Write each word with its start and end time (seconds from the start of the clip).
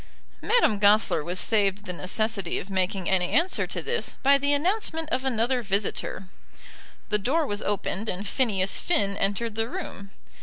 Madame 0.41 0.79
Goesler 0.79 1.23
was 1.23 1.39
saved 1.39 1.85
the 1.85 1.93
necessity 1.93 2.57
of 2.57 2.71
making 2.71 3.07
any 3.07 3.29
answer 3.29 3.67
to 3.67 3.83
this 3.83 4.15
by 4.23 4.35
the 4.35 4.51
announcement 4.51 5.07
of 5.09 5.23
another 5.23 5.61
visitor. 5.61 6.25
The 7.09 7.19
door 7.19 7.45
was 7.45 7.61
opened, 7.61 8.09
and 8.09 8.27
Phineas 8.27 8.79
Finn 8.79 9.15
entered 9.15 9.53
the 9.53 9.69
room. 9.69 10.09